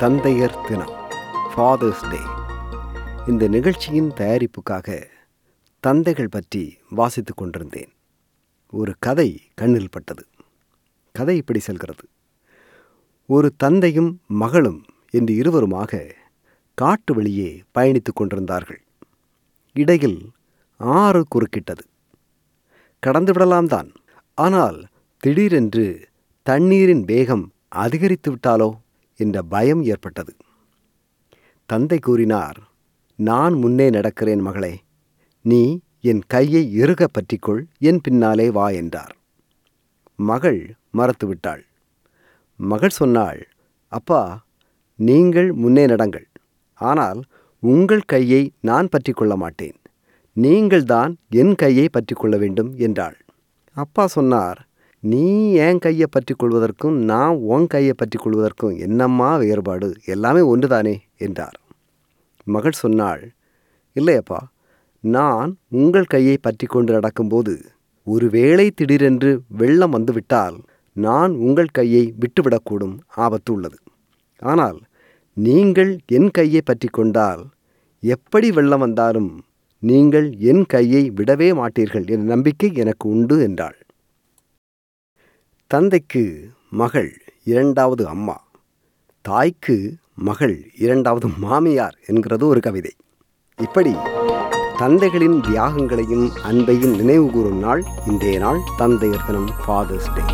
[0.00, 0.92] தந்தையர் தினம்
[1.54, 2.20] ஃபாதர்ஸ் டே
[3.26, 5.04] இந்த நிகழ்ச்சியின் தயாரிப்புக்காக
[5.80, 7.92] தந்தைகள் பற்றி வாசித்துக் கொண்டிருந்தேன்.
[8.70, 10.26] ஒரு கதை கண்ணில் பட்டது.
[11.12, 12.08] கதை இப்படி செல்கிறது.
[13.26, 16.10] ஒரு தந்தையும் மகளும் என்று இருவருமாக
[16.74, 18.82] காட்டு வழியே பயணித்துக் கொண்டிருந்தார்கள்.
[19.72, 20.30] இடையில்
[20.76, 21.84] ஆறு குறுக்கிட்டது.
[22.98, 23.92] கடந்து விடலாம் தான்.
[24.34, 24.86] ஆனால்
[25.18, 26.08] திடீரென்று
[26.42, 28.70] தண்ணீரின் வேகம் அதிகரித்து விட்டாலோ?
[29.24, 30.32] என்ற பயம் ஏற்பட்டது.
[31.70, 32.58] தந்தை கூறினார்
[33.18, 34.74] நான் முன்னே நடக்கிறேன் மகளே
[35.44, 35.62] நீ
[36.10, 39.14] என் கையை இறுக பற்றிக்கொள் என் பின்னாலே வா என்றார்.
[40.18, 40.60] மகள்
[40.98, 41.64] மறத்துவிட்டாள்
[42.60, 43.40] மகள் சொன்னாள்
[43.92, 44.22] அப்பா
[44.98, 46.26] நீங்கள் முன்னே நடங்கள்.
[46.80, 47.20] ஆனால்
[47.62, 49.76] உங்கள் கையை நான் பற்றி கொள்ள மாட்டேன்.
[50.36, 53.16] நீங்கள்தான் என் கையை பற்றி கொள்ள வேண்டும் என்றாள்.
[53.76, 54.58] அப்பா சொன்னார்
[55.02, 59.94] நீ என் கையை பற்றி கொள்வதற்கும் நான் உன் கையை பற்றி கொள்வதற்கும் என்னம்மா வேறுபாடு?
[60.04, 60.94] எல்லாமே ஒன்றுதானே?
[61.16, 61.56] என்றார்.
[62.46, 63.22] மகள் சொன்னாள்
[63.96, 64.40] இல்லையப்பா
[65.04, 67.54] நான் உங்கள் கையை பற்றி கொண்டு நடக்கும்போது
[68.06, 70.56] ஒருவேளை திடீரென்று வெள்ளம் வந்துவிட்டால்
[70.96, 73.78] நான் உங்கள் கையை விட்டுவிடக்கூடும் ஆபத்து உள்ளது
[74.42, 74.78] ஆனால்
[75.36, 77.42] நீங்கள் என் கையை பற்றி கொண்டால்
[78.02, 79.30] எப்படி வெள்ளம் வந்தாலும்
[79.82, 83.79] நீங்கள் என் கையை விடவே மாட்டீர்கள் என்ற நம்பிக்கை எனக்கு உண்டு என்றாள்.
[85.72, 88.44] தந்தைக்கு மகள் இரண்டாவது அம்மா
[89.20, 92.90] தாய்க்கு மகள் இரண்டாவது மாமியார் என்கிறது ஒரு கவிதை.
[93.56, 93.92] இப்படி
[94.76, 100.24] தந்தைகளின் தியாகங்களையும் அன்பையும் நினைவு கூறும் நாள் இன்றைய நாள் தந்தையர் தினம் ஃபாதர்ஸ் டே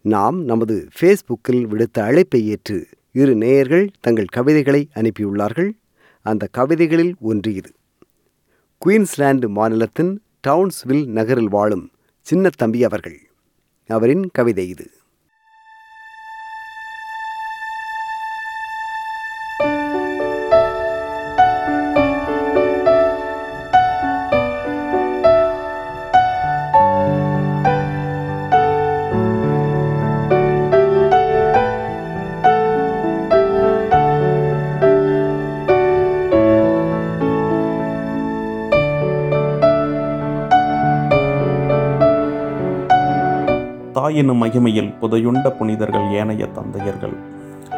[0.00, 5.70] நாம் நமது ஃபேஸ்புக்கில் விடுத்த அழைப்பை ஏற்று இரு நேயர்கள் தங்கள் கவிதைகளை அனுப்பியுள்ளார்கள்.
[6.22, 7.70] அந்த கவிதைகளில் ஒன்று இது.
[8.84, 13.30] குயின்ஸ்லாந்து மாநிலத்தின் டவுன்ஸ்வில் நகரில் வாழும் சின்ன தம்பி அவர்கள்.
[13.86, 14.90] அவரின் கவிதை இது.
[44.10, 47.12] தாயினும் மகிமையில் புதையுண்ட புனிதர்கள் ஏனைய தந்தையர்கள்.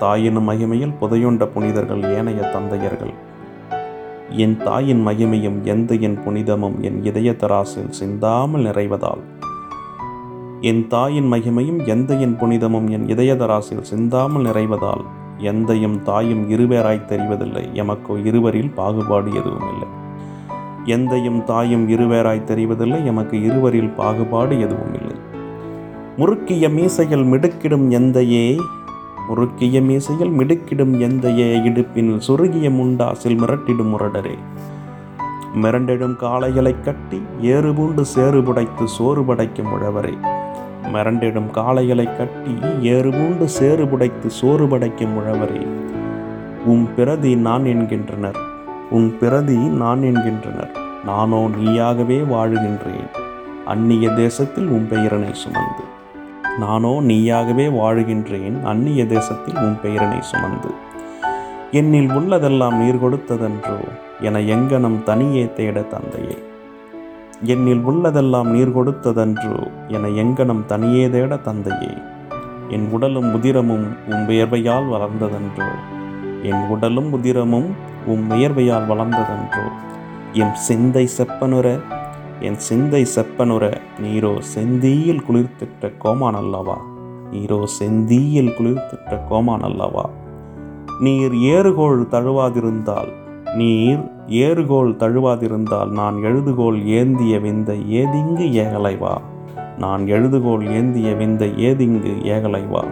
[0.00, 3.12] தாயினும் மகிமையில் புதையுண்ட புனிதர்கள் ஏனைய தந்தையர்கள்.
[4.30, 9.22] என் தாயின் மகிமையும் எந்த என் புனிதமும் என் இதய தராசில் சிந்தாமல் நிறைவதால்.
[10.60, 15.04] என் தாயின் மகிமையும் எந்த என் புனிதமும் என் இதய தராசில் சிந்தாமல் நிறைவதால்
[15.38, 17.72] எந்தையும் தாயும் இருவேராய் தெரிவதில்லை.
[17.72, 19.90] எமக்கு இருவரில் பாகுபாடு எதுவும் இல்லை
[20.86, 23.04] எந்தையும் தாயும் இருவேராய் தெரிவதில்லை.
[23.04, 25.03] எமக்கு இருவரில் பாகுபாடு எதுவும் இல்லை
[26.18, 28.58] முறுக்கிய மீசையில் மிடுக்கிடும் எந்தையே
[29.28, 34.38] முறுக்கிய மீசையில் மிடுக்கிடும் எந்தையே இடுப்பின் சுருகிய முண்டாசில் மிரட்டிடும் முரடரே.
[35.62, 40.18] மிரண்டிடும் காளைகளைக் கட்டி ஏறு பூண்டு சேறு புடைத்து சோறு படைக்கும் உழவரே
[40.92, 42.54] மிரண்டிடும் காளைகளைக் கட்டி
[42.88, 45.66] ஏறு பூண்டு சேறு சோறு படைக்கும் உழவரே
[46.64, 48.36] உம் பிரதி நான் என்கின்றனர்
[48.90, 50.70] உன் பிரதி நான் என்கின்றனர்
[51.04, 53.10] நானோ நீயாகவே வாழுகின்றேன்.
[53.66, 55.93] அந்நிய தேசத்தில் உன் பெயரனை சுமந்து.
[56.58, 60.70] நானோ நீயாகவே வாழுகின்றேன் அந்நிய தேசத்தில் உன் பெயரனை சுமந்து.
[61.70, 63.78] என்னில் உள்ளதெல்லாம் நீர் கொடுத்ததென்றோ
[64.20, 66.36] என எங்கனம் தனியே தேட தந்தையே.
[67.44, 69.56] என்னில் உள்ளதெல்லாம் நீர் கொடுத்ததென்றோ
[69.88, 71.94] என எங்கனம் தனியே தேட தந்தையே.
[72.68, 75.68] என் உடலும் உதிரமும் உன் வியர்வையால் வளர்ந்ததென்றோ
[76.42, 77.68] என் உடலும் உதிரமும்
[78.06, 79.66] உன் வியர்வையால் வளர்ந்ததென்றோ
[80.32, 81.80] என் சிந்தை செப்பனுற
[82.44, 83.64] என் சிந்தை செப்பனுற
[84.02, 86.76] நீரோ செந்தியில் குளிர்த்திட்ட கோமான் அல்லவா?
[87.32, 90.04] நீரோ செந்தியில் குளிர்த்திட்ட கோமான் அல்லவா?
[91.00, 93.10] நீர் ஏறுகோள் தழுவாதிருந்தால்
[93.54, 99.14] நீர் ஏறுகோள் தழுவாதிருந்தால் நான் எழுதுகோள் ஏந்திய விந்த ஏதிங்கு ஏகலைவா?
[99.78, 102.84] நான் எழுதுகோள் ஏந்திய விந்த ஏதிங்கு ஏகலைவா?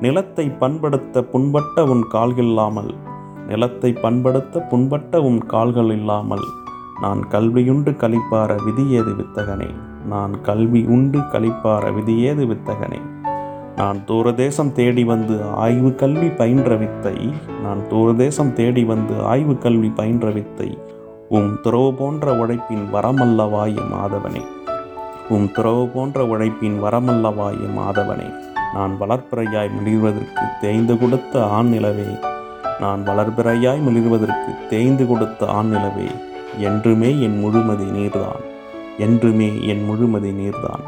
[0.00, 2.92] நிலத்தை பண்படுத்த புண்பட்ட உன் கால்கில்லாமல்
[3.48, 6.46] நிலத்தை பண்படுத்த புண்பட்ட உன் கால்கள் இல்லாமல்
[7.00, 9.70] நான் கல்வியுண்டு கழிப்பார விதியேது வித்தகனே?
[10.08, 13.00] நான் கல்வி உண்டு கழிப்பார விதியேது வித்தகனே?
[13.76, 17.32] நான் தூரதேசம் தேடி வந்து ஆய்வு கல்வி பயின்ற வித்தை.
[17.62, 20.78] நான் தூரதேசம் தேடி வந்து ஆய்வு கல்வி பயின்ற வித்தை.
[21.28, 24.42] உம் துறவு போன்ற உழைப்பின் வரமல்லவாய மாதவனே.
[25.28, 28.32] உம் துறவு போன்ற உழைப்பின் வரமல்லவாய மாதவனே.
[28.74, 32.18] நான் வளர்ப்பிறையாய் மிளிர்வதற்கு தேய்ந்து கொடுத்த ஆண் நிலவே.
[32.80, 36.08] நான் வளர்பிறையாய் மிளிர்வதற்கு தேய்ந்து கொடுத்த ஆண் நிலவே.
[36.58, 38.40] என்றுமே என் முழுமதி நீர்தான்.
[38.98, 40.84] என்றுமே என் முழுமதி நீர்தான்.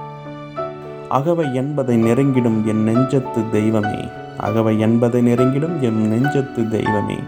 [1.09, 4.09] அகவை என்பதை நெருங்கிடும் என் நெஞ்சத்து தெய்வமே.
[4.37, 7.19] அகவை என்பதை நெருங்கிடும் என் நெஞ்சத்து தெய்வமே.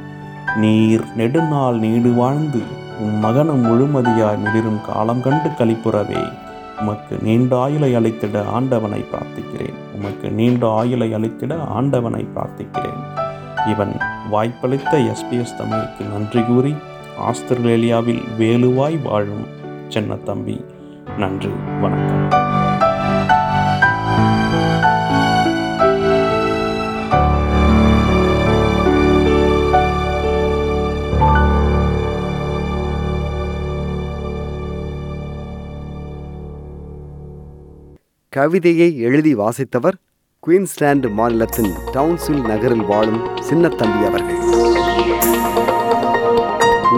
[0.56, 2.60] நீர் நெடுநாள் நீடு வாழ்ந்து
[3.00, 6.32] உம் மகனும் முழுமதியாய் மிளிரும் காலம் கண்டு கழிப்புறவே
[6.80, 9.74] உமக்கு நீண்ட ஆயுளை அளித்திட ஆண்டவனை பிரார்த்திக்கிறேன்.
[9.94, 13.20] உமக்கு நீண்ட ஆயுளை அளித்திட ஆண்டவனை பிரார்த்திக்கிறேன்.
[13.70, 13.96] இவன்
[14.30, 16.74] வாய்ப்பளித்த எஸ்பிஎஸ் தமிழுக்கு நன்றி கூறி
[17.16, 19.46] ஆஸ்திரேலியாவில் வேலுவாய் வாழும்
[19.88, 20.64] சின்னத்தம்பி.
[21.18, 21.48] நன்றி
[21.80, 22.40] வணக்கம்.
[38.28, 39.98] கவிதையை எழுதி வாசித்தவர்
[40.46, 44.40] குயின்ஸ்லாந்து மாநிலத்தின் டவுன்சில் நகரில் வாழும் சின்னத்தம்பி அவர்கள்.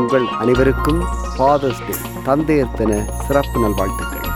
[0.05, 1.05] உங்கள் அனைவருக்கும்
[1.37, 4.27] ஃபாதர்ஸ் டே தந்தையர் தின சிறப்பு நல்வாழ்த்துக்கள்.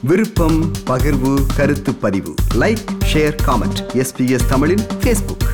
[0.00, 2.34] விருப்பம் பகிர்வு கருத்து பதிவு.
[2.54, 5.49] லைக் ஷேர் காமெண்ட் எஸ்பிஎஸ் தமிழின் ஃபேஸ்புக்